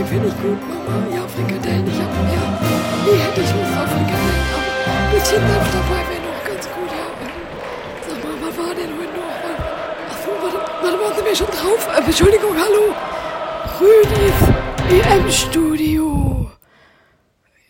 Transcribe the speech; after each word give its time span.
nee, 0.00 0.08
finde 0.08 0.28
ich 0.28 0.36
gut, 0.42 0.60
Mama. 0.68 1.14
Ja, 1.14 1.26
Frikadellen, 1.28 1.86
ich 1.86 1.98
hab, 1.98 2.12
ja. 2.32 2.44
Nee, 3.04 3.18
hätte 3.18 3.40
ich 3.40 3.50
Lust 3.54 3.74
auf 3.80 3.88
Frikadellen, 3.90 4.46
aber 4.56 4.92
ein 4.96 5.10
bisschen 5.12 5.42
Senf 5.48 5.66
dabei 5.76 6.00
wäre 6.08 6.22
noch 6.28 6.44
ganz 6.44 6.64
gut, 6.74 6.90
ja. 6.98 7.06
Sag 8.08 8.24
mal, 8.24 8.36
was 8.42 8.58
war 8.58 8.74
denn 8.74 8.90
heute 8.98 9.14
noch? 9.18 9.36
Achso, 10.10 10.30
warte, 10.42 10.58
warte, 10.82 11.00
waren 11.00 11.14
Sie 11.16 11.22
mir 11.22 11.36
schon 11.36 11.46
drauf? 11.46 11.88
Äh, 11.96 12.04
Entschuldigung, 12.04 12.54
hallo. 12.56 12.94
Rüdis 13.80 14.38
EM-Studio. 14.88 16.50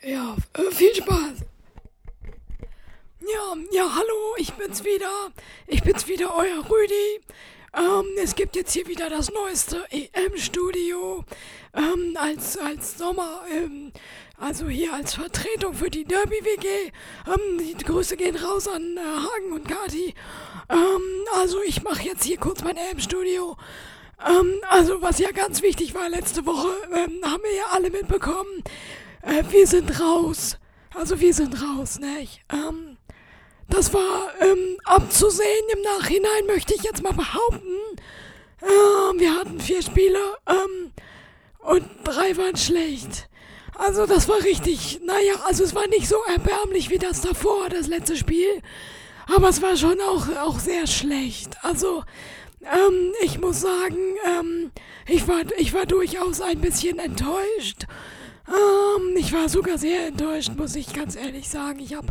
Ja, 0.03 0.37
äh, 0.55 0.71
viel 0.71 0.95
Spaß. 0.95 1.37
Ja, 3.21 3.55
ja, 3.71 3.85
hallo, 3.95 4.35
ich 4.39 4.53
bin's 4.55 4.85
wieder. 4.85 5.31
Ich 5.67 5.83
bin's 5.83 6.09
wieder, 6.09 6.35
euer 6.37 6.65
Rüdi. 6.69 7.21
Ähm, 7.77 8.07
es 8.23 8.35
gibt 8.35 8.57
jetzt 8.57 8.73
hier 8.73 8.87
wieder 8.87 9.09
das 9.09 9.31
neueste 9.31 9.85
EM-Studio. 9.91 11.25
Ähm, 11.73 12.17
als, 12.19 12.59
als 12.59 12.99
Sommer, 12.99 13.43
ähm, 13.53 13.93
also 14.37 14.69
hier 14.69 14.93
als 14.93 15.15
Vertretung 15.15 15.75
für 15.75 15.91
die 15.91 16.05
Derby-WG. 16.05 16.67
Ähm, 17.27 17.59
die 17.59 17.85
Grüße 17.85 18.17
gehen 18.17 18.37
raus 18.37 18.67
an 18.67 18.97
äh, 18.97 19.01
Hagen 19.01 19.53
und 19.53 19.69
Kati. 19.69 20.15
Ähm, 20.69 21.25
also 21.39 21.63
ich 21.63 21.83
mache 21.83 22.03
jetzt 22.03 22.25
hier 22.25 22.39
kurz 22.39 22.65
mein 22.65 22.77
EM-Studio. 22.77 23.57
Ähm, 24.27 24.61
also 24.69 25.01
was 25.01 25.19
ja 25.21 25.31
ganz 25.31 25.63
wichtig 25.63 25.95
war 25.95 26.09
letzte 26.09 26.45
Woche, 26.47 26.69
haben 27.23 27.43
wir 27.43 27.55
ja 27.55 27.67
alle 27.71 27.91
mitbekommen. 27.91 28.65
Äh, 29.23 29.45
wir 29.51 29.67
sind 29.67 30.01
raus. 30.01 30.59
Also 30.95 31.21
wir 31.21 31.33
sind 31.33 31.55
raus, 31.63 32.01
ne? 32.01 32.27
Ähm, 32.53 32.90
das 33.71 33.93
war 33.95 34.31
ähm, 34.41 34.77
abzusehen 34.85 35.67
im 35.75 35.83
Nachhinein, 35.83 36.47
möchte 36.47 36.75
ich 36.75 36.83
jetzt 36.83 37.03
mal 37.03 37.13
behaupten. 37.13 37.77
Ähm, 38.63 39.19
wir 39.19 39.35
hatten 39.35 39.61
vier 39.61 39.83
Spiele 39.83 40.19
ähm, 40.47 40.93
und 41.61 41.85
drei 42.05 42.37
waren 42.37 42.57
schlecht. 42.57 43.29
Also 43.75 44.05
das 44.05 44.29
war 44.29 44.43
richtig, 44.45 45.01
naja, 45.05 45.35
also 45.47 45.65
es 45.65 45.75
war 45.75 45.87
nicht 45.89 46.07
so 46.07 46.17
erbärmlich 46.29 46.91
wie 46.91 46.99
das 46.99 47.23
davor, 47.23 47.71
das 47.71 47.87
letzte 47.87 48.17
Spiel. 48.17 48.61
Aber 49.35 49.49
es 49.49 49.63
war 49.63 49.77
schon 49.77 49.99
auch, 50.01 50.27
auch 50.45 50.59
sehr 50.59 50.87
schlecht. 50.87 51.57
Also, 51.63 52.03
ähm, 52.63 53.13
ich 53.23 53.41
muss 53.41 53.61
sagen, 53.61 53.97
ähm, 54.27 54.71
ich 55.07 55.27
war, 55.29 55.41
ich 55.57 55.73
war 55.73 55.87
durchaus 55.87 56.41
ein 56.41 56.61
bisschen 56.61 56.99
enttäuscht. 56.99 57.87
Ähm, 58.49 59.17
ich 59.17 59.33
war 59.33 59.49
sogar 59.49 59.79
sehr 59.79 60.09
enttäuscht, 60.09 60.51
muss 60.57 60.75
ich 60.75 60.93
ganz 60.93 61.17
ehrlich 61.17 61.49
sagen. 61.49 61.79
Ich 61.79 61.95
habe 61.95 62.09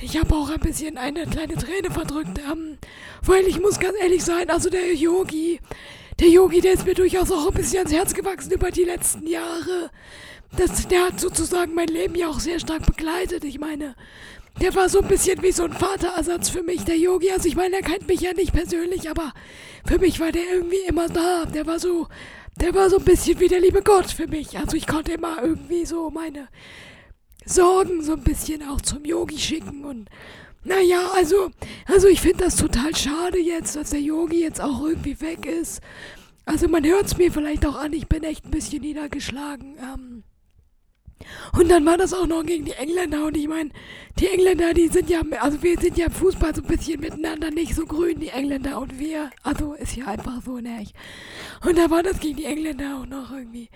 ich 0.00 0.18
habe 0.18 0.34
auch 0.34 0.50
ein 0.50 0.60
bisschen 0.60 0.98
eine 0.98 1.26
kleine 1.26 1.54
Träne 1.54 1.90
verdrückt, 1.90 2.40
ähm, 2.50 2.78
weil 3.22 3.46
ich 3.46 3.60
muss 3.60 3.78
ganz 3.78 3.94
ehrlich 4.00 4.24
sein, 4.24 4.50
also 4.50 4.70
der 4.70 4.94
Yogi, 4.94 5.60
der 6.18 6.28
Yogi, 6.28 6.60
der 6.60 6.72
ist 6.72 6.86
mir 6.86 6.94
durchaus 6.94 7.30
auch 7.30 7.48
ein 7.48 7.54
bisschen 7.54 7.78
ans 7.78 7.92
Herz 7.92 8.14
gewachsen 8.14 8.52
über 8.52 8.70
die 8.70 8.84
letzten 8.84 9.26
Jahre. 9.26 9.90
Das, 10.56 10.86
der 10.88 11.06
hat 11.06 11.20
sozusagen 11.20 11.74
mein 11.74 11.88
Leben 11.88 12.14
ja 12.14 12.28
auch 12.28 12.38
sehr 12.38 12.60
stark 12.60 12.86
begleitet. 12.86 13.44
Ich 13.44 13.58
meine, 13.58 13.96
der 14.60 14.74
war 14.74 14.88
so 14.88 15.00
ein 15.00 15.08
bisschen 15.08 15.42
wie 15.42 15.50
so 15.50 15.64
ein 15.64 15.72
Vaterersatz 15.72 16.48
für 16.48 16.62
mich, 16.62 16.84
der 16.84 16.96
Yogi. 16.96 17.30
Also 17.32 17.48
ich 17.48 17.56
meine, 17.56 17.76
er 17.76 17.82
kennt 17.82 18.06
mich 18.06 18.20
ja 18.20 18.32
nicht 18.32 18.52
persönlich, 18.52 19.10
aber 19.10 19.32
für 19.84 19.98
mich 19.98 20.20
war 20.20 20.30
der 20.30 20.42
irgendwie 20.52 20.82
immer 20.86 21.08
da. 21.08 21.44
Der 21.46 21.66
war 21.66 21.80
so, 21.80 22.06
der 22.60 22.74
war 22.74 22.88
so 22.88 22.98
ein 22.98 23.04
bisschen 23.04 23.40
wie 23.40 23.48
der 23.48 23.60
liebe 23.60 23.82
Gott 23.82 24.10
für 24.12 24.28
mich. 24.28 24.56
Also 24.56 24.76
ich 24.76 24.86
konnte 24.86 25.12
immer 25.12 25.42
irgendwie 25.42 25.84
so 25.86 26.10
meine 26.10 26.48
Sorgen 27.46 28.02
so 28.02 28.12
ein 28.12 28.24
bisschen 28.24 28.62
auch 28.68 28.80
zum 28.80 29.04
Yogi 29.04 29.38
schicken 29.38 29.84
und 29.84 30.08
naja, 30.64 31.10
also, 31.14 31.50
also 31.86 32.08
ich 32.08 32.22
finde 32.22 32.44
das 32.44 32.56
total 32.56 32.96
schade 32.96 33.38
jetzt, 33.38 33.76
dass 33.76 33.90
der 33.90 34.00
Yogi 34.00 34.40
jetzt 34.40 34.62
auch 34.62 34.82
irgendwie 34.82 35.20
weg 35.20 35.44
ist. 35.44 35.82
Also 36.46 36.68
man 36.68 36.84
hört 36.84 37.06
es 37.06 37.18
mir 37.18 37.30
vielleicht 37.30 37.66
auch 37.66 37.76
an, 37.76 37.92
ich 37.92 38.08
bin 38.08 38.22
echt 38.22 38.46
ein 38.46 38.50
bisschen 38.50 38.80
niedergeschlagen. 38.80 39.76
Ähm, 39.78 40.24
und 41.52 41.70
dann 41.70 41.84
war 41.86 41.96
das 41.96 42.12
auch 42.12 42.26
noch 42.26 42.44
gegen 42.44 42.64
die 42.64 42.72
Engländer. 42.72 43.26
Und 43.26 43.36
ich 43.36 43.48
meine, 43.48 43.70
die 44.18 44.26
Engländer, 44.26 44.74
die 44.74 44.88
sind 44.88 45.08
ja, 45.08 45.20
also 45.40 45.62
wir 45.62 45.78
sind 45.78 45.96
ja 45.96 46.06
im 46.06 46.12
Fußball 46.12 46.54
so 46.54 46.62
ein 46.62 46.68
bisschen 46.68 47.00
miteinander 47.00 47.50
nicht 47.50 47.74
so 47.74 47.86
grün, 47.86 48.20
die 48.20 48.28
Engländer 48.28 48.80
und 48.80 48.98
wir. 48.98 49.30
Also 49.42 49.74
ist 49.74 49.96
ja 49.96 50.06
einfach 50.06 50.42
so, 50.42 50.58
ne? 50.58 50.84
Und 51.64 51.78
da 51.78 51.90
war 51.90 52.02
das 52.02 52.20
gegen 52.20 52.36
die 52.36 52.44
Engländer 52.44 53.00
auch 53.00 53.06
noch 53.06 53.32
irgendwie. 53.32 53.68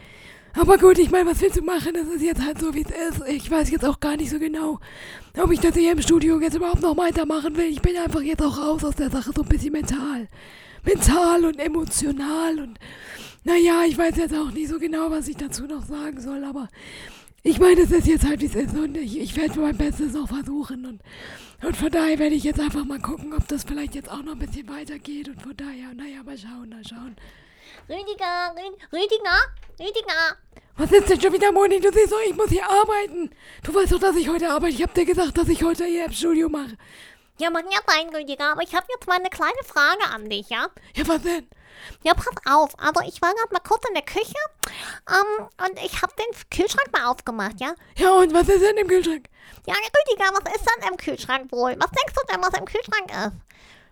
Aber 0.54 0.78
gut, 0.78 0.98
ich 0.98 1.10
meine, 1.10 1.30
was 1.30 1.40
willst 1.40 1.58
du 1.58 1.62
machen? 1.62 1.92
Das 1.94 2.08
ist 2.08 2.22
jetzt 2.22 2.44
halt 2.44 2.58
so, 2.58 2.74
wie 2.74 2.82
es 2.82 3.16
ist. 3.16 3.28
Ich 3.28 3.50
weiß 3.50 3.70
jetzt 3.70 3.84
auch 3.84 4.00
gar 4.00 4.16
nicht 4.16 4.30
so 4.30 4.38
genau, 4.38 4.80
ob 5.36 5.52
ich 5.52 5.60
das 5.60 5.76
hier 5.76 5.92
im 5.92 6.02
Studio 6.02 6.40
jetzt 6.40 6.56
überhaupt 6.56 6.82
noch 6.82 6.96
weitermachen 6.96 7.56
will. 7.56 7.66
Ich 7.66 7.82
bin 7.82 7.96
einfach 7.96 8.22
jetzt 8.22 8.42
auch 8.42 8.58
raus 8.58 8.84
aus 8.84 8.96
der 8.96 9.10
Sache, 9.10 9.30
so 9.34 9.42
ein 9.42 9.48
bisschen 9.48 9.72
mental. 9.72 10.28
Mental 10.84 11.44
und 11.44 11.58
emotional 11.58 12.60
und 12.60 12.78
naja, 13.44 13.82
ich 13.86 13.96
weiß 13.96 14.16
jetzt 14.16 14.34
auch 14.34 14.50
nicht 14.50 14.68
so 14.68 14.78
genau, 14.78 15.10
was 15.10 15.28
ich 15.28 15.36
dazu 15.36 15.64
noch 15.66 15.84
sagen 15.84 16.20
soll, 16.20 16.44
aber 16.44 16.68
ich 17.42 17.58
meine, 17.58 17.80
es 17.82 17.90
ist 17.90 18.06
jetzt 18.06 18.26
halt, 18.26 18.40
wie 18.40 18.46
es 18.46 18.54
ist 18.54 18.76
und 18.76 18.96
ich, 18.96 19.18
ich 19.18 19.36
werde 19.36 19.60
mein 19.60 19.76
Bestes 19.76 20.14
auch 20.16 20.28
versuchen 20.28 20.84
und, 20.86 21.00
und 21.64 21.76
von 21.76 21.90
daher 21.90 22.18
werde 22.18 22.34
ich 22.34 22.44
jetzt 22.44 22.60
einfach 22.60 22.84
mal 22.84 23.00
gucken, 23.00 23.32
ob 23.32 23.46
das 23.48 23.64
vielleicht 23.64 23.94
jetzt 23.94 24.10
auch 24.10 24.22
noch 24.22 24.32
ein 24.32 24.38
bisschen 24.38 24.68
weitergeht 24.68 25.28
und 25.28 25.40
von 25.40 25.56
daher, 25.56 25.94
naja, 25.94 26.22
mal 26.24 26.36
schauen, 26.36 26.68
mal 26.68 26.84
schauen. 26.86 27.16
Rüdiger, 27.88 28.54
Rüdiger, 28.92 29.38
Rüdiger. 29.78 30.36
Was 30.76 30.92
ist 30.92 31.08
denn 31.08 31.20
schon 31.20 31.32
wieder, 31.32 31.50
Moni? 31.52 31.80
Du 31.80 31.92
siehst 31.92 32.12
doch, 32.12 32.20
ich 32.20 32.34
muss 32.34 32.50
hier 32.50 32.64
arbeiten. 32.68 33.30
Du 33.64 33.74
weißt 33.74 33.92
doch, 33.92 33.98
dass 33.98 34.16
ich 34.16 34.28
heute 34.28 34.50
arbeite. 34.50 34.74
Ich 34.74 34.82
hab 34.82 34.94
dir 34.94 35.04
gesagt, 35.04 35.36
dass 35.36 35.48
ich 35.48 35.62
heute 35.62 35.84
hier 35.84 36.04
im 36.04 36.12
Studio 36.12 36.48
mache. 36.48 36.76
Ja, 37.38 37.50
mag 37.50 37.64
ja 37.70 37.80
sein, 37.86 38.08
Rüdiger, 38.14 38.52
aber 38.52 38.62
ich 38.62 38.74
habe 38.74 38.86
jetzt 38.88 39.06
mal 39.06 39.18
eine 39.18 39.30
kleine 39.30 39.62
Frage 39.64 40.04
an 40.12 40.28
dich, 40.28 40.48
ja? 40.48 40.68
Ja, 40.94 41.06
was 41.06 41.22
denn? 41.22 41.48
Ja, 42.02 42.14
pass 42.14 42.26
auf. 42.50 42.78
Also 42.78 43.00
ich 43.06 43.22
war 43.22 43.32
gerade 43.32 43.52
mal 43.52 43.60
kurz 43.60 43.86
in 43.88 43.94
der 43.94 44.04
Küche 44.04 44.34
ähm, 45.08 45.46
und 45.64 45.78
ich 45.84 46.02
habe 46.02 46.12
den 46.18 46.50
Kühlschrank 46.50 46.92
mal 46.92 47.06
aufgemacht, 47.06 47.60
ja? 47.60 47.74
Ja, 47.96 48.12
und 48.14 48.34
was 48.34 48.48
ist 48.48 48.62
denn 48.62 48.76
im 48.76 48.88
Kühlschrank? 48.88 49.28
Ja, 49.66 49.74
Rüdiger, 49.74 50.30
was 50.32 50.54
ist 50.54 50.66
denn 50.66 50.88
im 50.90 50.96
Kühlschrank 50.96 51.52
wohl? 51.52 51.76
Was 51.78 51.90
denkst 51.90 52.14
du 52.14 52.32
denn, 52.32 52.42
was 52.42 52.58
im 52.58 52.64
Kühlschrank 52.64 53.10
ist? 53.10 53.47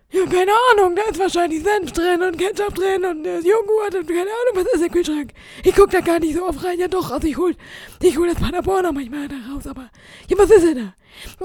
Ja, 0.09 0.25
keine 0.25 0.53
Ahnung, 0.71 0.95
da 0.95 1.01
ist 1.03 1.19
wahrscheinlich 1.19 1.63
Senf 1.63 1.91
drin 1.91 2.21
und 2.21 2.37
Ketchup 2.37 2.73
drin 2.75 3.03
und 3.03 3.25
äh, 3.25 3.39
Joghurt 3.39 3.93
und 3.93 4.07
keine 4.07 4.21
Ahnung, 4.21 4.53
was 4.53 4.73
ist 4.73 4.81
im 4.85 4.91
Kühlschrank. 4.91 5.33
Ich 5.65 5.75
guck 5.75 5.89
da 5.91 5.99
gar 5.99 6.19
nicht 6.19 6.35
so 6.35 6.45
oft 6.45 6.63
rein. 6.63 6.79
Ja 6.79 6.87
doch, 6.87 7.11
also 7.11 7.27
ich 7.27 7.35
hol, 7.35 7.53
ich 8.01 8.17
hol 8.17 8.27
das 8.29 8.39
Paderborner 8.39 8.93
manchmal 8.93 9.27
da 9.27 9.35
raus, 9.51 9.67
aber 9.67 9.89
ja, 10.29 10.37
was 10.37 10.49
ist 10.49 10.63
denn 10.63 10.77
da? 10.77 10.93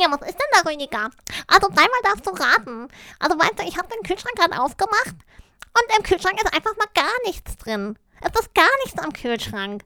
Ja, 0.01 0.07
was 0.13 0.29
ist 0.29 0.39
denn 0.39 0.47
da, 0.53 0.71
Rüdiger? 0.71 1.11
Also 1.49 1.69
dreimal 1.69 2.01
darfst 2.05 2.25
du 2.25 2.31
raten. 2.31 2.89
Also 3.19 3.37
weißt 3.37 3.59
du, 3.59 3.65
ich 3.65 3.77
habe 3.77 3.89
den 3.89 4.03
Kühlschrank 4.05 4.37
gerade 4.37 4.61
aufgemacht 4.63 5.09
und 5.09 5.97
im 5.99 6.05
Kühlschrank 6.05 6.41
ist 6.41 6.55
einfach 6.55 6.77
mal 6.77 6.89
gar 6.95 7.27
nichts 7.27 7.57
drin. 7.57 7.99
Es 8.21 8.41
ist 8.41 8.55
gar 8.55 8.71
nichts 8.85 8.99
am 9.03 9.13
Kühlschrank. 9.13 9.83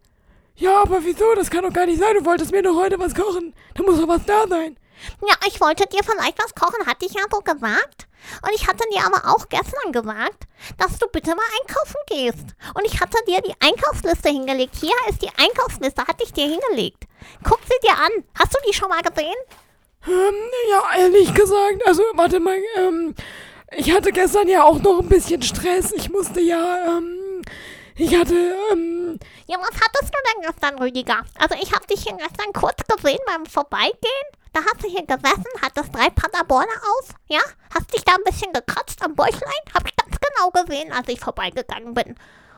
Ja, 0.57 0.83
aber 0.83 1.03
wieso? 1.03 1.35
Das 1.35 1.49
kann 1.51 1.65
doch 1.65 1.73
gar 1.73 1.87
nicht 1.87 1.99
sein. 1.99 2.15
Du 2.19 2.25
wolltest 2.27 2.51
mir 2.53 2.63
doch 2.63 2.77
heute 2.77 2.99
was 2.99 3.15
kochen. 3.15 3.55
Da 3.75 3.83
muss 3.83 3.99
doch 3.99 4.09
was 4.09 4.25
da 4.27 4.47
sein. 4.47 4.77
Ja, 5.27 5.35
ich 5.47 5.61
wollte 5.61 5.87
dir 5.87 6.03
vielleicht 6.05 6.39
was 6.43 6.55
kochen, 6.55 6.87
hatte 6.87 7.07
ich 7.07 7.13
ja 7.13 7.23
so 7.31 7.41
gesagt. 7.41 8.07
Und 8.43 8.55
ich 8.55 8.67
hatte 8.67 8.85
dir 8.93 9.05
aber 9.05 9.35
auch 9.35 9.49
gestern 9.49 9.93
gesagt, 9.93 10.45
dass 10.79 10.99
du 10.99 11.07
bitte 11.09 11.35
mal 11.35 11.45
einkaufen 11.61 12.01
gehst. 12.09 12.57
Und 12.75 12.85
ich 12.85 13.01
hatte 13.01 13.19
dir 13.27 13.41
die 13.41 13.55
Einkaufsliste 13.61 14.31
hingelegt. 14.31 14.75
Hier 14.81 14.95
ist 15.09 15.23
die 15.23 15.31
Einkaufsliste, 15.37 16.03
hatte 16.03 16.25
ich 16.25 16.33
dir 16.33 16.47
hingelegt. 16.49 17.05
Guck 17.45 17.61
sie 17.65 17.87
dir 17.87 17.97
an. 17.97 18.25
Hast 18.39 18.55
du 18.55 18.59
die 18.69 18.75
schon 18.75 18.89
mal 18.89 19.03
gesehen? 19.03 19.37
Ähm, 20.09 20.35
ja, 20.71 20.99
ehrlich 20.99 21.35
gesagt, 21.35 21.87
also 21.87 22.03
warte 22.15 22.39
mal, 22.39 22.57
ähm, 22.77 23.15
ich 23.73 23.93
hatte 23.93 24.13
gestern 24.13 24.49
ja 24.49 24.63
auch 24.63 24.79
noch 24.81 25.01
ein 25.01 25.09
bisschen 25.09 25.43
Stress. 25.43 25.93
Ich 25.93 26.11
musste 26.11 26.41
ja, 26.41 26.97
ähm, 26.99 27.43
ich 27.97 28.15
hatte, 28.15 28.35
ähm. 28.71 29.19
Ja, 29.47 29.59
was 29.59 29.81
hattest 29.81 30.13
du 30.13 30.19
denn 30.33 30.43
gestern, 30.43 30.79
Rüdiger? 30.79 31.23
Also 31.39 31.57
ich 31.61 31.73
habe 31.75 31.87
dich 31.87 32.03
hier 32.03 32.17
gestern 32.17 32.53
kurz 32.53 32.79
gesehen 32.87 33.19
beim 33.27 33.47
Vorbeigehen. 33.47 34.27
Da 34.57 34.63
hast 34.65 34.83
du 34.83 34.89
hier 34.89 35.05
gesessen, 35.05 35.45
hattest 35.61 35.95
drei 35.95 36.09
Paderborner 36.09 36.81
auf, 36.97 37.11
ja? 37.29 37.41
Hast 37.75 37.93
dich 37.93 38.03
da 38.05 38.15
ein 38.15 38.25
bisschen 38.25 38.55
gekratzt 38.55 39.05
am 39.05 39.15
Bäuchlein? 39.15 39.53
Hab 39.75 39.87
ich 39.87 39.95
ganz 39.95 40.17
genau 40.19 40.51
gesehen, 40.51 40.95
als 40.95 41.07
ich 41.09 41.21
vorbeigegangen 41.21 41.93
bin. 41.93 42.15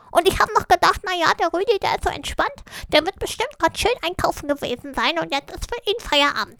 Und 0.09 0.25
ich 0.25 0.39
habe 0.39 0.53
noch 0.53 0.65
gedacht, 0.69 1.03
naja, 1.03 1.33
der 1.37 1.51
Rüdi, 1.51 1.77
der 1.79 1.95
ist 1.95 2.05
so 2.05 2.09
entspannt. 2.09 2.63
Der 2.93 3.05
wird 3.05 3.19
bestimmt 3.19 3.59
gerade 3.59 3.77
schön 3.77 3.91
einkaufen 4.01 4.47
gewesen 4.47 4.93
sein 4.93 5.19
und 5.19 5.33
jetzt 5.33 5.51
ist 5.53 5.69
für 5.69 5.91
ihn 5.91 5.99
Feierabend. 5.99 6.57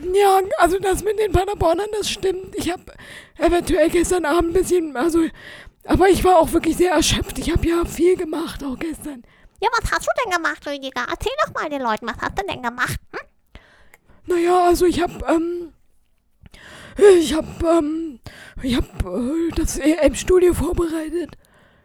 Ja, 0.00 0.40
also 0.58 0.80
das 0.80 1.04
mit 1.04 1.20
den 1.20 1.30
Paderbornern, 1.30 1.86
das 1.96 2.10
stimmt. 2.10 2.56
Ich 2.56 2.68
habe 2.72 2.92
eventuell 3.38 3.90
gestern 3.90 4.24
Abend 4.24 4.50
ein 4.50 4.54
bisschen, 4.54 4.96
also, 4.96 5.20
aber 5.84 6.08
ich 6.08 6.24
war 6.24 6.40
auch 6.40 6.50
wirklich 6.50 6.76
sehr 6.76 6.94
erschöpft. 6.94 7.38
Ich 7.38 7.52
habe 7.52 7.64
ja 7.64 7.84
viel 7.84 8.16
gemacht, 8.16 8.64
auch 8.64 8.76
gestern. 8.76 9.22
Ja, 9.60 9.68
was 9.80 9.92
hast 9.92 10.08
du 10.08 10.10
denn 10.24 10.32
gemacht, 10.32 10.66
Rüdiger? 10.66 11.06
Erzähl 11.08 11.32
doch 11.46 11.54
mal 11.54 11.70
den 11.70 11.82
Leuten, 11.82 12.08
was 12.08 12.16
hast 12.20 12.36
du 12.36 12.44
denn 12.44 12.60
gemacht? 12.60 12.98
Hm? 13.12 13.31
Naja, 14.26 14.66
also 14.66 14.86
ich 14.86 15.02
hab, 15.02 15.28
ähm, 15.28 15.72
ich 17.20 17.34
hab, 17.34 17.62
ähm, 17.62 18.20
ich 18.62 18.76
hab 18.76 19.04
äh, 19.04 19.50
das 19.56 19.78
im 19.78 20.14
Studio 20.14 20.54
vorbereitet. 20.54 21.36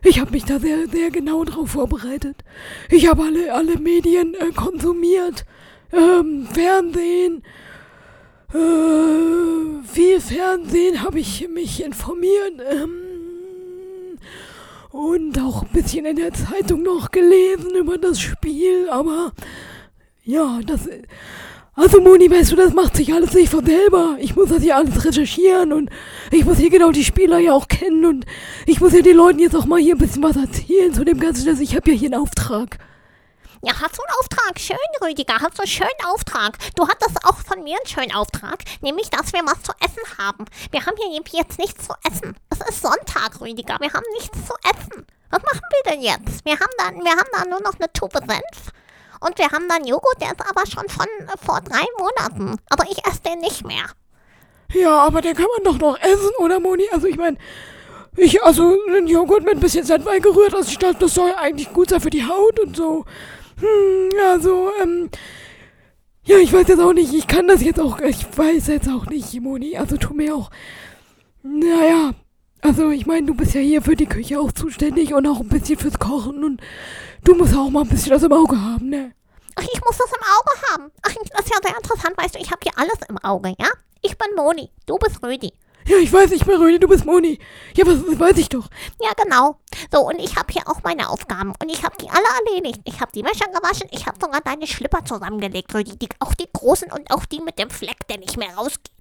Ich 0.04 0.20
habe 0.20 0.32
mich 0.32 0.46
da 0.46 0.60
sehr, 0.60 0.88
sehr 0.88 1.10
genau 1.10 1.44
drauf 1.44 1.72
vorbereitet. 1.72 2.44
Ich 2.90 3.08
habe 3.08 3.24
alle, 3.24 3.54
alle 3.54 3.78
Medien 3.78 4.36
äh, 4.36 4.52
konsumiert. 4.52 5.46
Ähm, 5.92 6.48
Fernsehen, 6.54 7.44
äh, 8.54 9.84
viel 9.88 10.22
Fernsehen 10.22 11.02
habe 11.02 11.20
ich 11.20 11.48
mich 11.50 11.84
informiert. 11.84 12.62
Ähm, 12.72 13.08
und 14.92 15.40
auch 15.40 15.64
ein 15.64 15.70
bisschen 15.74 16.06
in 16.06 16.16
der 16.16 16.34
Zeitung 16.34 16.84
noch 16.84 17.12
gelesen 17.12 17.76
über 17.76 17.98
das 17.98 18.20
Spiel, 18.20 18.90
aber 18.90 19.34
ja, 20.24 20.60
das. 20.66 20.90
Also 21.78 22.02
Moni, 22.02 22.30
weißt 22.32 22.52
du, 22.52 22.56
das 22.56 22.74
macht 22.74 22.96
sich 22.96 23.14
alles 23.14 23.34
nicht 23.34 23.52
von 23.52 23.64
selber. 23.64 24.18
Ich 24.20 24.36
muss 24.36 24.50
das 24.50 24.64
hier 24.64 24.76
alles 24.76 25.06
recherchieren 25.06 25.72
und 25.72 25.92
ich 26.32 26.44
muss 26.44 26.58
hier 26.58 26.72
genau 26.72 26.90
die 26.90 27.06
Spieler 27.06 27.38
ja 27.38 27.54
auch 27.54 27.68
kennen 27.68 28.04
und 28.04 28.26
ich 28.66 28.82
muss 28.82 28.94
ja 28.94 29.02
den 29.04 29.16
Leuten 29.16 29.38
jetzt 29.38 29.56
auch 29.56 29.66
mal 29.66 29.80
hier 29.80 29.94
ein 29.94 30.00
bisschen 30.00 30.24
was 30.24 30.38
erzählen 30.38 30.92
zu 30.92 31.06
dem 31.06 31.20
ganzen 31.20 31.44
Stress. 31.44 31.60
Ich 31.60 31.76
habe 31.76 31.92
ja 31.92 31.96
hier 31.96 32.12
einen 32.12 32.20
Auftrag. 32.20 32.80
Ja, 33.62 33.74
hast 33.80 33.96
du 33.96 34.02
einen 34.02 34.18
Auftrag? 34.20 34.60
Schön, 34.60 34.78
Rüdiger, 35.04 35.36
hast 35.36 35.60
du 35.60 35.62
einen 35.62 35.70
schönen 35.70 36.06
Auftrag. 36.12 36.58
Du 36.76 36.88
hattest 36.88 37.24
auch 37.24 37.38
von 37.38 37.64
mir 37.64 37.78
einen 37.78 37.88
schönen 37.88 38.16
Auftrag, 38.16 38.64
nämlich, 38.82 39.12
dass 39.12 39.32
wir 39.34 39.42
was 39.46 39.62
zu 39.62 39.72
essen 39.80 40.18
haben. 40.18 40.46
Wir 40.72 40.84
haben 40.84 40.96
hier 40.98 41.22
jetzt 41.40 41.60
nichts 41.60 41.86
zu 41.86 41.94
essen. 42.12 42.36
Es 42.50 42.60
ist 42.68 42.82
Sonntag, 42.82 43.40
Rüdiger, 43.40 43.78
wir 43.80 43.94
haben 43.94 44.06
nichts 44.16 44.48
zu 44.48 44.54
essen. 44.64 45.06
Was 45.30 45.44
machen 45.44 45.62
wir 45.62 45.92
denn 45.92 46.02
jetzt? 46.02 46.44
Wir 46.44 46.54
haben 46.54 46.74
dann, 46.80 46.96
wir 47.04 47.12
haben 47.12 47.30
da 47.34 47.46
nur 47.48 47.62
noch 47.62 47.76
eine 47.76 47.94
Tube 47.94 48.18
Senf. 48.18 48.74
Und 49.20 49.38
wir 49.38 49.50
haben 49.50 49.68
dann 49.68 49.86
Joghurt, 49.86 50.22
der 50.22 50.30
ist 50.30 50.50
aber 50.50 50.66
schon 50.66 50.88
von 50.90 51.06
äh, 51.06 51.38
vor 51.44 51.62
drei 51.62 51.86
Monaten. 51.98 52.60
Aber 52.70 52.84
ich 52.90 53.06
esse 53.06 53.22
den 53.22 53.40
nicht 53.40 53.66
mehr. 53.66 53.86
Ja, 54.74 55.00
aber 55.00 55.22
den 55.22 55.36
kann 55.36 55.48
man 55.56 55.64
doch 55.64 55.80
noch 55.80 56.00
essen, 56.00 56.32
oder 56.40 56.60
Moni? 56.60 56.84
Also 56.92 57.08
ich 57.08 57.18
meine, 57.18 57.38
ich, 58.18 58.44
also 58.44 58.76
einen 58.88 59.08
Joghurt 59.08 59.44
mit 59.44 59.56
ein 59.56 59.60
bisschen 59.60 59.86
Senf 59.86 60.08
eingerührt, 60.08 60.54
also 60.54 60.70
ich 60.70 60.78
dachte, 60.78 61.00
das 61.00 61.14
soll 61.14 61.32
eigentlich 61.40 61.72
gut 61.72 61.90
sein 61.90 62.02
für 62.02 62.10
die 62.10 62.26
Haut 62.26 62.60
und 62.60 62.76
so. 62.76 63.06
Hm, 63.60 64.10
also, 64.32 64.72
ähm, 64.82 65.10
ja, 66.26 66.38
ich 66.38 66.52
weiß 66.52 66.68
jetzt 66.68 66.82
auch 66.82 66.94
nicht, 66.94 67.14
ich 67.14 67.28
kann 67.28 67.48
das 67.48 67.64
jetzt 67.64 67.80
auch, 67.80 68.00
ich 68.02 68.26
weiß 68.38 68.68
jetzt 68.68 68.90
auch 68.90 69.06
nicht, 69.06 69.40
Moni, 69.40 69.78
also 69.78 69.98
tu 69.98 70.14
mir 70.14 70.36
auch, 70.36 70.50
naja, 71.44 72.12
also 72.62 72.90
ich 72.90 73.06
meine, 73.06 73.28
du 73.28 73.36
bist 73.36 73.54
ja 73.54 73.62
hier 73.62 73.82
für 73.82 73.96
die 73.96 74.08
Küche 74.08 74.40
auch 74.40 74.52
zuständig 74.52 75.14
und 75.14 75.28
auch 75.28 75.40
ein 75.40 75.48
bisschen 75.48 75.78
fürs 75.78 76.00
Kochen 76.00 76.44
und 76.44 76.62
du 77.24 77.36
musst 77.36 77.56
auch 77.56 77.70
mal 77.70 77.82
ein 77.82 77.90
bisschen 77.90 78.12
das 78.12 78.24
im 78.24 78.34
Auge 78.34 78.60
haben, 78.60 78.90
ne? 78.90 79.14
Ach, 79.56 79.64
ich 79.64 79.82
muss 79.82 79.98
das 79.98 80.12
im 80.12 80.24
Auge 80.24 80.72
haben. 80.72 80.92
Ach, 81.02 81.14
das 81.14 81.46
ist 81.46 81.54
ja 81.54 81.58
sehr 81.64 81.78
interessant, 81.78 82.18
weißt 82.18 82.36
du, 82.36 82.40
ich 82.40 82.52
habe 82.52 82.60
hier 82.64 82.78
alles 82.78 83.00
im 83.10 83.18
Auge, 83.20 83.56
ja? 83.60 83.70
Ich 84.02 84.18
bin 84.18 84.28
Moni, 84.36 84.70
du 84.86 84.98
bist 84.98 85.24
Rüdi. 85.24 85.52
Ja, 85.88 85.98
ich 85.98 86.12
weiß, 86.12 86.32
ich 86.32 86.46
bin 86.46 86.56
Rödi, 86.58 86.80
du 86.80 86.88
bist 86.88 87.06
Moni. 87.06 87.40
Ja, 87.76 87.88
was, 87.88 88.06
das 88.06 88.20
weiß 88.20 88.38
ich 88.38 88.50
doch. 88.50 88.68
Ja, 89.00 89.12
genau. 89.16 89.58
So, 89.90 90.02
und 90.02 90.20
ich 90.20 90.36
habe 90.36 90.52
hier 90.52 90.68
auch 90.68 90.84
meine 90.84 91.10
Aufgaben. 91.10 91.54
Und 91.62 91.70
ich 91.70 91.82
habe 91.82 91.96
die 92.02 92.10
alle 92.10 92.26
erledigt. 92.46 92.82
Ich 92.84 93.00
habe 93.00 93.12
die 93.14 93.24
Wäsche 93.24 93.46
gewaschen. 93.46 93.88
Ich 93.92 94.06
habe 94.06 94.18
sogar 94.22 94.42
deine 94.42 94.68
Schlipper 94.68 95.06
zusammengelegt, 95.06 95.74
Rödi. 95.74 95.98
Die, 95.98 96.10
auch 96.20 96.34
die 96.34 96.50
großen 96.52 96.92
und 96.92 97.10
auch 97.10 97.24
die 97.24 97.40
mit 97.40 97.58
dem 97.58 97.70
Fleck, 97.70 98.06
der 98.10 98.18
nicht 98.18 98.36
mehr 98.36 98.54
rausgeht. 98.56 98.92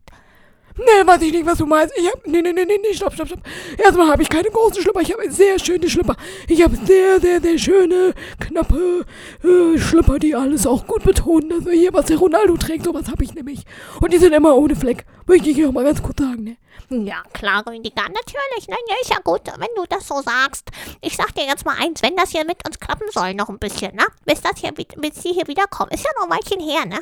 Nee, 0.78 1.06
weiß 1.06 1.22
ich 1.22 1.32
nicht, 1.32 1.46
was 1.46 1.58
du 1.58 1.66
meinst. 1.66 1.94
Ich 1.96 2.06
hab. 2.06 2.26
Nee, 2.26 2.42
nee, 2.42 2.52
nee, 2.52 2.64
nee, 2.66 2.94
stopp, 2.94 3.14
stopp, 3.14 3.28
stopp. 3.28 3.40
Erstmal 3.78 4.08
habe 4.08 4.22
ich 4.22 4.28
keine 4.28 4.50
großen 4.50 4.82
Schlipper. 4.82 5.00
Ich 5.00 5.12
habe 5.12 5.30
sehr 5.30 5.58
schöne 5.58 5.88
Schlipper. 5.88 6.16
Ich 6.48 6.62
habe 6.62 6.76
sehr, 6.84 7.18
sehr, 7.18 7.40
sehr 7.40 7.58
schöne, 7.58 8.12
knappe 8.40 9.06
äh, 9.42 9.78
Schlipper, 9.78 10.18
die 10.18 10.34
alles 10.34 10.66
auch 10.66 10.86
gut 10.86 11.02
betonen. 11.02 11.50
Also 11.52 11.70
hier, 11.70 11.94
was 11.94 12.06
der 12.06 12.18
Ronaldo 12.18 12.56
trägt, 12.58 12.84
sowas 12.84 13.08
habe 13.10 13.24
ich 13.24 13.34
nämlich. 13.34 13.64
Und 14.00 14.12
die 14.12 14.18
sind 14.18 14.34
immer 14.34 14.54
ohne 14.54 14.76
Fleck. 14.76 15.06
Möchte 15.26 15.48
ich 15.48 15.56
hier 15.56 15.68
auch 15.68 15.72
mal 15.72 15.84
ganz 15.84 16.02
kurz 16.02 16.20
sagen, 16.20 16.44
ne? 16.44 16.56
Ja, 16.88 17.22
klar, 17.32 17.64
Rüdiger, 17.66 18.02
natürlich. 18.02 18.68
Na 18.68 18.76
ja, 18.88 18.94
ist 19.00 19.10
ja 19.10 19.18
gut, 19.24 19.40
wenn 19.46 19.74
du 19.76 19.84
das 19.88 20.06
so 20.06 20.20
sagst. 20.20 20.70
Ich 21.00 21.16
sag 21.16 21.34
dir 21.34 21.44
jetzt 21.44 21.64
mal 21.64 21.74
eins, 21.80 22.02
wenn 22.02 22.16
das 22.16 22.30
hier 22.30 22.44
mit 22.44 22.64
uns 22.66 22.78
klappen 22.78 23.08
soll, 23.10 23.34
noch 23.34 23.48
ein 23.48 23.58
bisschen, 23.58 23.96
ne? 23.96 24.04
Bis 24.24 24.42
das 24.42 24.60
hier, 24.60 24.72
bis 24.72 25.22
sie 25.22 25.32
hier 25.32 25.48
wiederkommen. 25.48 25.90
Ist 25.90 26.04
ja 26.04 26.10
noch 26.18 26.30
ein 26.30 26.38
Weilchen 26.38 26.60
her, 26.60 26.86
ne? 26.86 27.00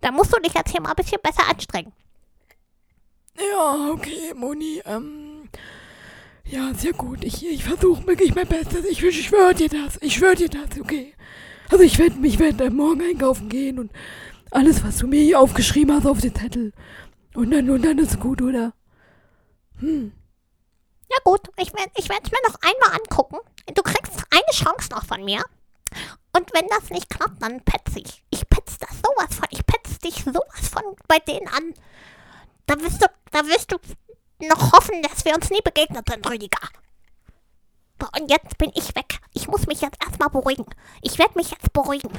Da 0.00 0.12
musst 0.12 0.32
du 0.32 0.40
dich 0.40 0.54
jetzt 0.54 0.70
hier 0.70 0.80
mal 0.80 0.90
ein 0.90 0.96
bisschen 0.96 1.20
besser 1.22 1.48
anstrengen. 1.48 1.92
Ja, 3.38 3.90
okay, 3.92 4.32
Moni, 4.34 4.82
ähm. 4.84 5.48
Ja, 6.44 6.72
sehr 6.74 6.92
gut. 6.92 7.24
Ich, 7.24 7.46
ich 7.46 7.62
versuche 7.64 8.06
wirklich 8.06 8.34
mein 8.34 8.48
Bestes. 8.48 8.84
Ich, 8.86 9.02
ich 9.02 9.26
schwöre 9.26 9.54
dir 9.54 9.68
das. 9.68 9.98
Ich 10.00 10.14
schwöre 10.14 10.34
dir 10.34 10.48
das, 10.48 10.80
okay. 10.80 11.14
Also 11.70 11.84
ich 11.84 11.98
werde 11.98 12.16
ich 12.26 12.38
werd, 12.38 12.72
morgen 12.72 13.02
einkaufen 13.02 13.48
gehen 13.50 13.78
und 13.78 13.92
alles, 14.50 14.82
was 14.82 14.98
du 14.98 15.06
mir 15.06 15.22
hier 15.22 15.38
aufgeschrieben 15.38 15.94
hast 15.94 16.06
auf 16.06 16.20
den 16.20 16.34
Zettel. 16.34 16.72
Und 17.34 17.50
dann, 17.50 17.68
und 17.68 17.84
dann 17.84 17.98
ist 17.98 18.18
gut, 18.18 18.40
oder? 18.40 18.72
Hm. 19.78 20.12
Ja 21.10 21.18
gut, 21.24 21.42
ich 21.58 21.72
werde 21.74 21.92
ich 21.96 22.04
es 22.04 22.08
mir 22.08 22.48
noch 22.48 22.58
einmal 22.62 22.98
angucken. 22.98 23.36
Du 23.74 23.82
kriegst 23.82 24.24
eine 24.30 24.52
Chance 24.52 24.88
noch 24.90 25.04
von 25.04 25.24
mir. 25.24 25.42
Und 26.34 26.50
wenn 26.54 26.66
das 26.68 26.90
nicht 26.90 27.10
klappt, 27.10 27.42
dann 27.42 27.60
petz 27.62 27.96
ich. 27.96 28.22
Ich 28.30 28.48
petz 28.48 28.78
das 28.78 28.96
sowas 28.96 29.34
von. 29.34 29.48
Ich 29.50 29.64
petz 29.66 29.98
dich 29.98 30.24
sowas 30.24 30.68
von 30.70 30.82
bei 31.06 31.18
denen 31.18 31.48
an. 31.48 31.74
Da 32.68 32.78
wirst 32.80 33.02
du, 33.02 33.06
da 33.32 33.46
wirst 33.46 33.72
du 33.72 33.78
noch 34.46 34.72
hoffen, 34.72 35.02
dass 35.02 35.24
wir 35.24 35.34
uns 35.34 35.50
nie 35.50 35.62
begegnet 35.64 36.04
sind, 36.08 36.28
Rüdiger. 36.28 36.68
Und 38.20 38.30
jetzt 38.30 38.58
bin 38.58 38.70
ich 38.74 38.94
weg. 38.94 39.18
Ich 39.32 39.48
muss 39.48 39.66
mich 39.66 39.80
jetzt 39.80 39.96
erstmal 40.04 40.28
beruhigen. 40.28 40.66
Ich 41.02 41.18
werde 41.18 41.32
mich 41.34 41.50
jetzt 41.50 41.72
beruhigen. 41.72 42.10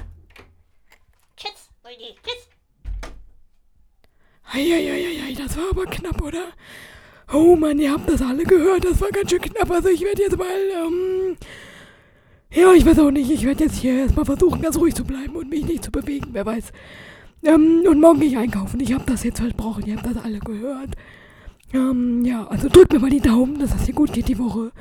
Tschüss, 1.38 1.70
Rüdi. 1.86 2.16
Tschüss. 2.24 2.50
Eieieiei, 4.52 5.34
das 5.36 5.56
war 5.56 5.70
aber 5.70 5.86
knapp, 5.86 6.20
oder? 6.22 6.46
Oh 7.32 7.56
Mann, 7.56 7.78
ihr 7.78 7.92
habt 7.92 8.10
das 8.10 8.22
alle 8.22 8.44
gehört. 8.44 8.86
Das 8.86 9.00
war 9.00 9.10
ganz 9.10 9.30
schön 9.30 9.42
knapp. 9.42 9.70
Also 9.70 9.90
ich 9.90 10.02
werde 10.02 10.24
jetzt 10.24 10.38
mal, 10.38 10.48
ähm, 10.48 11.38
ja, 12.52 12.74
ich 12.74 12.86
weiß 12.86 12.98
auch 13.00 13.12
nicht. 13.12 13.30
Ich 13.30 13.46
werde 13.46 13.66
jetzt 13.66 13.78
hier 13.78 14.00
erstmal 14.00 14.26
versuchen, 14.26 14.62
ganz 14.62 14.78
ruhig 14.78 14.96
zu 14.96 15.04
bleiben 15.04 15.36
und 15.36 15.48
mich 15.48 15.64
nicht 15.64 15.84
zu 15.84 15.92
bewegen. 15.92 16.30
Wer 16.32 16.46
weiß. 16.48 16.72
Ähm, 17.44 17.84
und 17.88 18.02
morgen 18.02 18.20
gehe 18.20 18.30
ich 18.30 18.38
einkaufen. 18.38 18.80
Ich 18.80 18.94
habe 18.94 19.06
das 19.06 19.24
jetzt 19.24 19.40
versprochen. 19.40 19.86
Ihr 19.86 19.96
habt 19.98 20.06
das 20.06 20.24
alle 20.24 20.40
gehört. 20.40 20.90
Ähm, 21.74 22.26
ja, 22.26 22.48
also 22.48 22.68
drückt 22.68 22.94
mir 22.94 23.00
mal 23.00 23.10
die 23.10 23.22
Daumen, 23.22 23.60
dass 23.60 23.72
das 23.72 23.86
hier 23.86 23.94
gut 23.94 24.14
geht 24.14 24.28
die 24.28 24.40
Woche. 24.40 24.72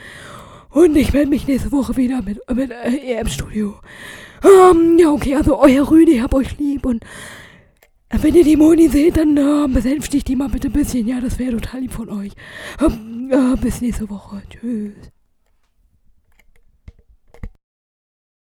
Und 0.70 0.96
ich 0.96 1.12
melde 1.12 1.30
mich 1.30 1.46
nächste 1.46 1.72
Woche 1.72 1.96
wieder 1.96 2.22
mit, 2.22 2.40
mit 2.54 2.70
äh, 2.70 3.14
EM-Studio. 3.14 3.74
Ähm, 4.44 4.98
ja, 4.98 5.10
okay, 5.10 5.36
also 5.36 5.58
euer 5.58 5.90
Rüdi, 5.90 6.18
hab 6.18 6.34
euch 6.34 6.58
lieb 6.58 6.86
und 6.86 7.02
äh, 8.10 8.18
wenn 8.20 8.34
ihr 8.34 8.44
die 8.44 8.56
Moni 8.56 8.88
seht, 8.88 9.16
dann 9.16 9.36
äh, 9.36 9.68
besänftigt 9.68 10.28
die 10.28 10.36
mal 10.36 10.48
bitte 10.48 10.68
ein 10.68 10.72
bisschen. 10.72 11.06
Ja, 11.06 11.20
das 11.20 11.38
wäre 11.38 11.52
total 11.52 11.80
lieb 11.80 11.92
von 11.92 12.08
euch. 12.08 12.32
Ähm, 12.80 13.30
äh, 13.30 13.56
bis 13.56 13.80
nächste 13.80 14.08
Woche. 14.08 14.42
Tschüss. 14.50 14.94